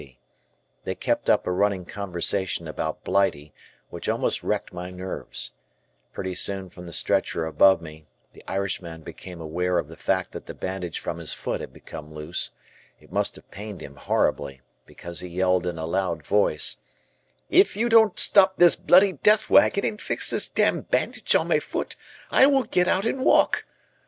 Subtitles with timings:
[0.01, 0.17] C.
[0.83, 3.53] They kept up a running conversation about Blighty
[3.91, 5.51] which almost wrecked my nerves;
[6.11, 10.47] pretty soon from the stretcher above me, the Irishman became aware of the fact that
[10.47, 12.49] the bandage from his foot had become loose;
[12.99, 16.77] it must have pained him horribly, because he yelled in a loud voice:
[17.51, 21.59] "If you don't stop this bloody death wagon and fix this damned bandage on my
[21.59, 21.95] foot,
[22.31, 23.65] I will get out and walk."